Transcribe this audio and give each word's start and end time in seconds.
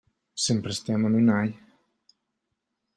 Sempre 0.45 0.73
estem 0.77 1.05
en 1.11 1.19
un 1.21 1.31
ai. 1.35 1.55